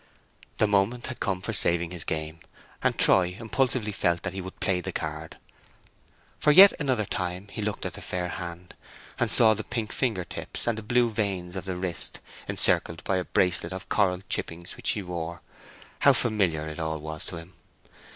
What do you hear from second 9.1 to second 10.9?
and saw the pink finger tips, and the